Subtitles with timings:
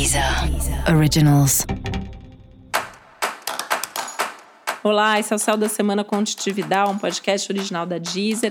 [0.00, 0.24] Deezer
[0.96, 1.66] Originals.
[4.82, 8.50] Olá, esse é o Céu da Semana Contitividade, um podcast original da Deezer.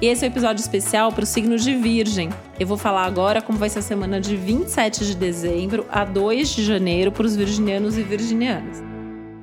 [0.00, 2.30] E esse é o um episódio especial para o signo de Virgem.
[2.58, 6.48] Eu vou falar agora como vai ser a semana de 27 de dezembro a 2
[6.48, 8.82] de janeiro para os virginianos e virginianas.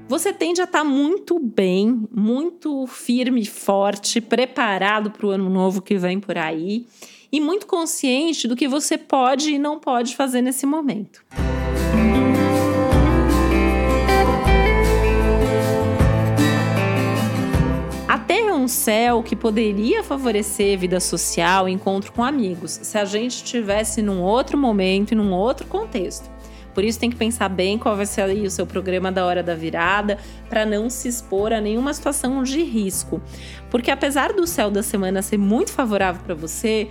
[0.07, 5.83] Você tende a estar tá muito bem, muito firme, forte, preparado para o ano novo
[5.83, 6.87] que vem por aí
[7.31, 11.23] e muito consciente do que você pode e não pode fazer nesse momento.
[18.07, 24.01] Até um céu que poderia favorecer vida social, encontro com amigos, se a gente estivesse
[24.01, 26.29] num outro momento e num outro contexto.
[26.73, 29.55] Por isso tem que pensar bem qual vai ser o seu programa da hora da
[29.55, 30.17] virada,
[30.47, 33.21] para não se expor a nenhuma situação de risco.
[33.69, 36.87] Porque apesar do céu da semana ser muito favorável para você,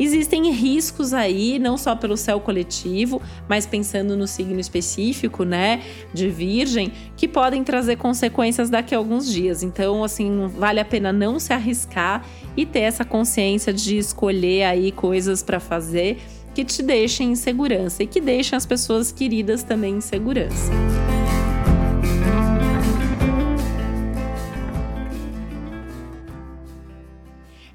[0.00, 5.82] Existem riscos aí, não só pelo céu coletivo, mas pensando no signo específico, né,
[6.14, 9.62] de Virgem, que podem trazer consequências daqui a alguns dias.
[9.62, 12.24] Então, assim, vale a pena não se arriscar
[12.56, 16.16] e ter essa consciência de escolher aí coisas para fazer
[16.54, 20.89] que te deixem em segurança e que deixem as pessoas queridas também em segurança.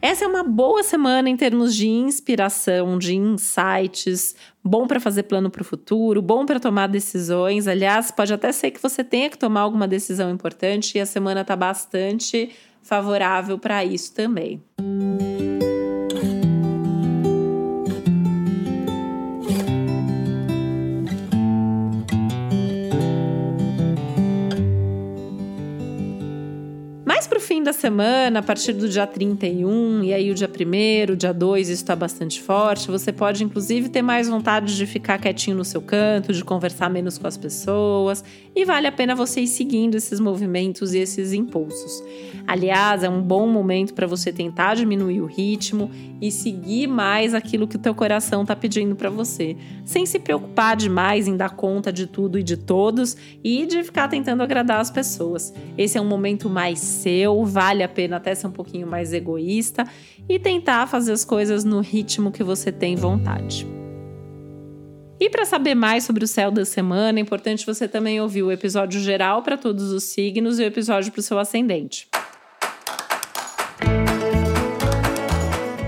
[0.06, 5.50] Essa é uma boa semana em termos de inspiração, de insights, bom para fazer plano
[5.50, 7.67] para o futuro, bom para tomar decisões.
[7.67, 11.42] Aliás, pode até ser que você tenha que tomar alguma decisão importante e a semana
[11.42, 12.52] está bastante
[12.84, 14.62] favorável para isso também.
[14.80, 15.15] fim
[27.66, 31.68] da semana, a partir do dia 31, e aí o dia 1 o dia 2,
[31.68, 32.92] isso está bastante forte.
[32.92, 37.18] Você pode, inclusive, ter mais vontade de ficar quietinho no seu canto, de conversar menos
[37.18, 38.24] com as pessoas,
[38.56, 42.04] e vale a pena você ir seguindo esses movimentos e esses impulsos.
[42.48, 45.90] Aliás, é um bom momento para você tentar diminuir o ritmo
[46.22, 50.75] e seguir mais aquilo que o teu coração está pedindo para você, sem se preocupar
[50.75, 54.92] demais em dar conta de tudo e de todos e de ficar tentando agradar as
[54.92, 55.52] pessoas.
[55.75, 59.86] Esse é um momento mais seu vale a pena até ser um pouquinho mais egoísta
[60.28, 63.66] e tentar fazer as coisas no ritmo que você tem vontade.
[65.18, 68.52] E para saber mais sobre o céu da semana, é importante você também ouvir o
[68.52, 72.10] episódio geral para todos os signos e o episódio para o seu ascendente.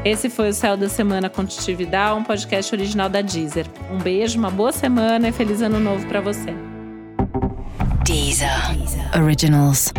[0.05, 3.67] Esse foi o Céu da Semana com um podcast original da Deezer.
[3.91, 6.55] Um beijo, uma boa semana e feliz ano novo para você.
[8.05, 8.47] Deezer.
[9.21, 9.91] Originals.